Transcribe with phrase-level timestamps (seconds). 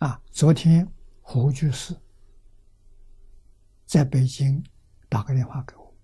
[0.00, 1.94] 啊，昨天胡居士
[3.84, 4.64] 在北京
[5.10, 5.94] 打个电话给我，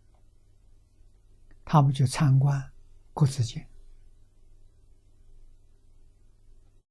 [1.65, 2.63] 他们去参观
[3.15, 3.67] 国子监，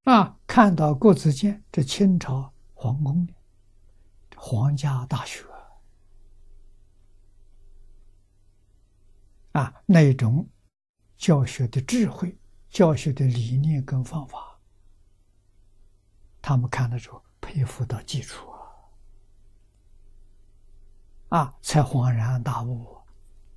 [0.05, 3.33] 啊，看到国子监这清朝皇宫的
[4.35, 5.45] 皇家大学，
[9.51, 10.49] 啊，那种
[11.17, 12.35] 教学的智慧、
[12.67, 14.54] 教学的理念跟方法。
[16.48, 18.47] 他们看的时候佩服到基础
[21.29, 23.02] 啊，才恍然大悟。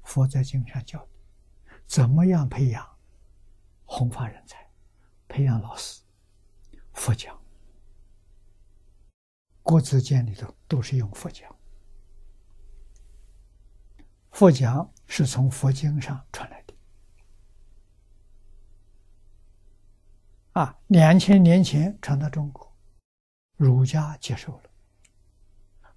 [0.04, 1.06] 佛在经上教，
[1.86, 2.88] 怎么样培养
[3.84, 4.66] 弘法人才，
[5.28, 6.00] 培养老师。
[6.94, 7.38] 佛讲，
[9.62, 11.54] 国子监里头都是用佛讲，
[14.30, 16.74] 佛讲是从佛经上传来的。
[20.54, 22.66] 啊，两千年前传到中国。
[23.58, 24.70] 儒家接受了，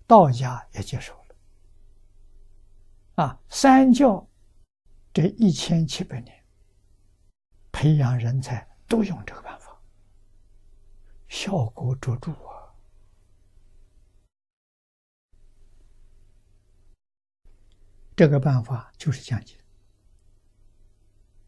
[0.08, 1.36] 道家也接受了，
[3.24, 4.28] 啊，三教
[5.14, 6.44] 这一千七百年
[7.72, 9.80] 培养人才都用这个办法，
[11.30, 12.74] 效果卓著啊！
[18.16, 19.56] 这个办法就是讲解，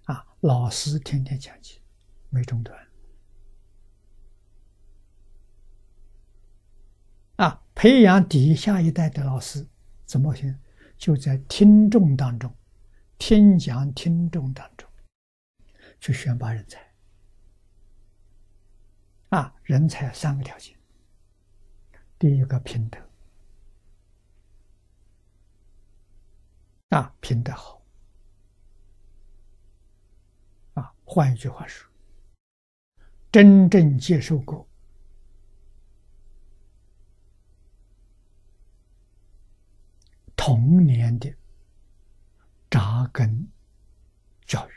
[0.06, 1.82] 啊，老师天天讲解，
[2.30, 2.88] 没中断。
[7.84, 9.68] 培养底下一代的老师
[10.06, 10.58] 怎么行？
[10.98, 12.50] 就在听众当中，
[13.18, 14.90] 听讲听众当中
[16.00, 16.82] 去选拔人才。
[19.32, 20.78] 啊，人才三个条件：
[22.18, 22.98] 第一个品德，
[26.88, 27.84] 啊，品德好。
[30.76, 31.86] 啊，换一句话说，
[33.30, 34.66] 真正接受过。
[40.46, 41.34] 童年的
[42.70, 43.48] 扎根
[44.46, 44.72] 教育，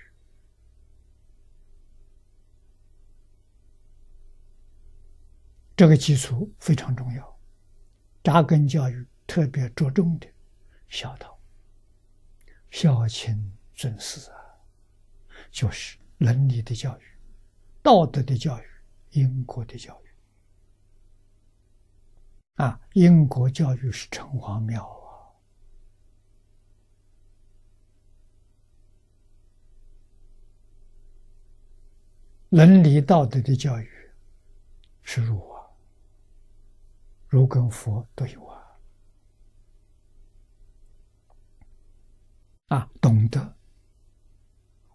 [5.74, 7.36] 这个基础非常重要。
[8.22, 10.28] 扎根教育特别着重的
[10.88, 11.36] 孝道、
[12.70, 14.38] 孝亲尊师啊，
[15.50, 17.02] 就是伦理的教育、
[17.82, 18.64] 道德的教育、
[19.10, 20.08] 因果的教育
[22.62, 22.80] 啊。
[22.92, 24.95] 因果教育是城隍庙。
[32.50, 33.90] 伦理道德的教育
[35.02, 35.66] 是儒啊，
[37.28, 38.62] 儒跟佛都有啊。
[42.68, 43.56] 啊，懂得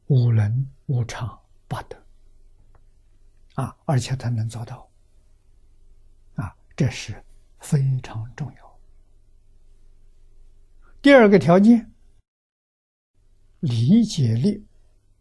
[0.07, 2.01] 五伦五常八德
[3.55, 4.89] 啊，而且他能做到
[6.35, 7.23] 啊，这是
[7.59, 8.79] 非常重要。
[11.01, 11.91] 第二个条件，
[13.59, 14.65] 理解力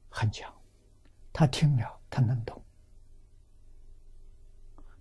[0.08, 0.52] 很强，
[1.32, 2.00] 他听了。
[2.10, 2.62] 他能懂。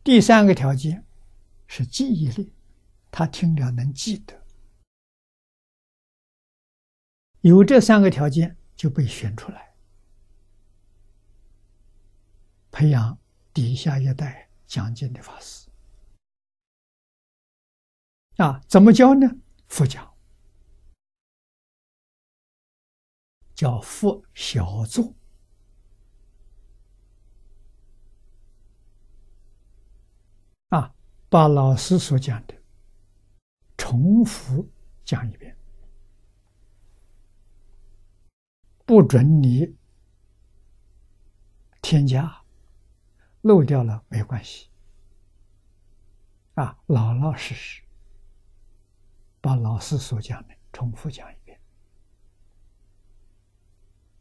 [0.03, 1.05] 第三个条件
[1.67, 2.53] 是记忆力，
[3.11, 4.45] 他听了能记得。
[7.41, 9.73] 有这三个条件就被选出来，
[12.71, 13.17] 培养
[13.53, 15.69] 底下一代讲经的法师。
[18.37, 19.27] 啊，怎么教呢？
[19.67, 20.15] 佛讲，
[23.53, 25.13] 叫佛小作。
[30.69, 30.93] 啊，
[31.29, 32.53] 把老师所讲的
[33.77, 34.69] 重复
[35.03, 35.57] 讲一遍，
[38.85, 39.75] 不准你
[41.81, 42.43] 添加，
[43.41, 44.69] 漏掉了没关系。
[46.53, 47.81] 啊，老老实实
[49.41, 51.59] 把老师所讲的重复讲一遍。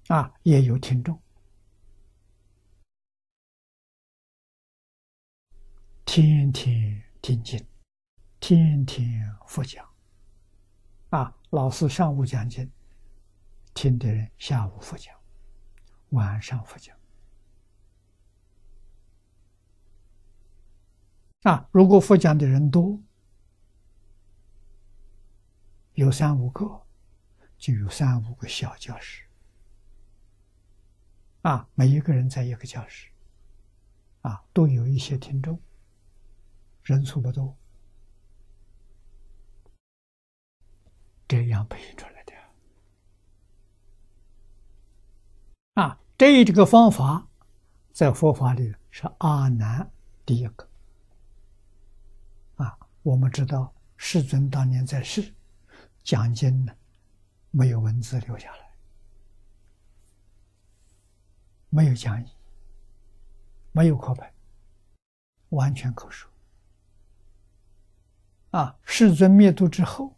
[0.06, 1.20] 啊，也有听众。
[6.10, 7.62] 天天听经，
[8.40, 9.86] 天天佛讲，
[11.10, 12.72] 啊，老师上午讲经，
[13.74, 15.14] 听的人下午佛讲，
[16.08, 16.96] 晚上佛讲。
[21.42, 22.98] 啊，如果佛讲的人多，
[25.92, 26.86] 有三五个，
[27.58, 29.24] 就有三五个小教室，
[31.42, 33.10] 啊，每一个人在一个教室，
[34.22, 35.60] 啊，都有一些听众。
[36.88, 37.54] 人数不多，
[41.28, 42.32] 这样培训出来的
[45.74, 46.00] 啊！
[46.16, 47.28] 这这个方法
[47.92, 49.92] 在佛法里是阿难
[50.24, 50.66] 第一个
[52.56, 55.34] 啊我们知道世尊当年在世
[56.02, 56.74] 讲经呢，
[57.50, 58.70] 没有文字留下来，
[61.68, 62.26] 没有讲义，
[63.72, 64.32] 没有课本，
[65.50, 66.26] 完全口述。
[68.50, 70.16] 啊，世尊灭度之后，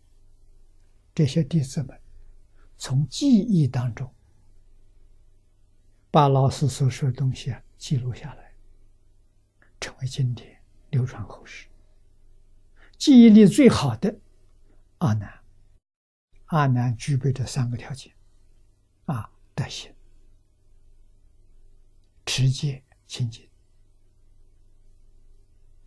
[1.15, 2.01] 这些弟子们
[2.77, 4.13] 从记忆当中
[6.11, 8.53] 把老师所说的东西啊记录下来，
[9.81, 11.67] 成为经典，流传后世。
[12.97, 14.21] 记忆力最好的
[14.99, 15.41] 阿难，
[16.47, 18.13] 阿难具备这三个条件：
[19.07, 19.93] 啊，德行、
[22.27, 23.49] 持戒、清净。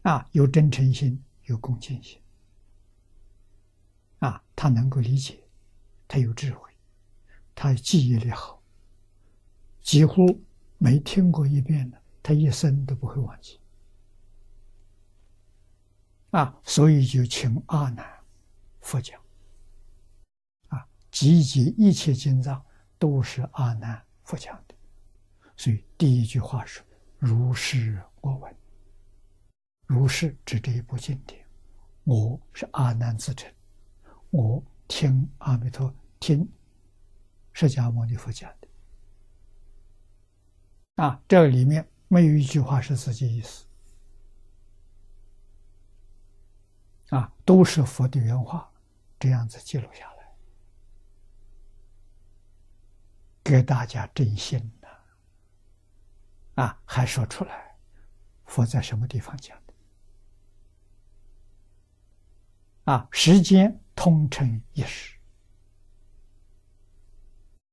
[0.02, 2.20] 啊，有真诚心，有恭敬心。
[4.64, 5.44] 他能够理解，
[6.08, 6.72] 他有智慧，
[7.54, 8.64] 他记忆力好，
[9.82, 10.42] 几乎
[10.78, 13.60] 没听过一遍的，他一生都不会忘记。
[16.30, 18.10] 啊，所以就请阿难
[18.80, 19.22] 佛讲。
[20.70, 22.66] 啊，集结一切经藏
[22.98, 24.76] 都是阿难佛讲的，
[25.58, 26.82] 所以第一句话是
[27.20, 28.56] “如是我闻”，
[29.88, 31.46] 如是指这一部经典，
[32.06, 33.54] 我是阿难自称。
[34.34, 36.52] 我听阿弥陀听
[37.52, 38.68] 释迦牟尼佛讲的
[41.04, 43.68] 啊，这里面没有一句话是自己意思
[47.10, 48.72] 啊，都是佛的原话，
[49.20, 50.36] 这样子记录下来，
[53.44, 54.88] 给大家真心的
[56.56, 57.78] 啊，还说出来，
[58.46, 59.74] 佛在什么地方讲的
[62.86, 63.08] 啊？
[63.12, 63.80] 时间。
[63.96, 65.18] 通称一时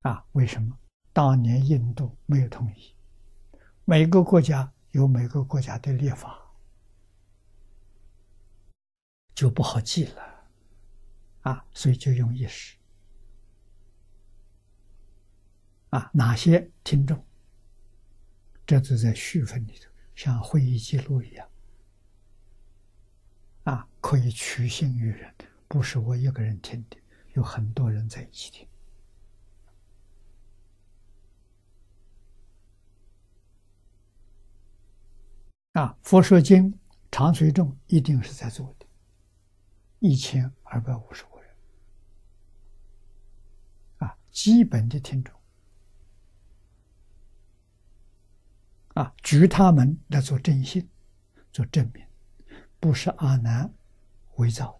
[0.02, 0.24] 啊？
[0.32, 0.78] 为什么
[1.12, 2.94] 当年印度没有统一？
[3.84, 6.38] 每个国家有每个国家的立法，
[9.34, 10.22] 就不好记了
[11.42, 12.76] 啊，所以就用一时
[15.88, 16.10] 啊。
[16.12, 17.24] 哪些听众？
[18.66, 21.48] 这就在序分里头，像会议记录一样
[23.64, 25.34] 啊，可以取信于人。
[25.70, 26.96] 不是我一个人听的，
[27.34, 28.66] 有很多人在一起听。
[35.74, 36.76] 啊，佛说经
[37.12, 38.86] 长随众一定是在做的，
[40.00, 41.54] 一千二百五十个人，
[43.98, 45.32] 啊，基本的听众，
[48.94, 50.90] 啊，举他们来做正信，
[51.52, 52.04] 做证明，
[52.80, 53.72] 不是阿难
[54.38, 54.79] 伪造的。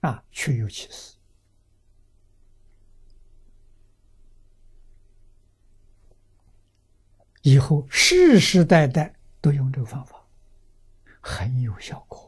[0.00, 1.16] 啊，确有其事。
[7.42, 10.22] 以后世世代代都用这个方法，
[11.20, 12.27] 很有效果。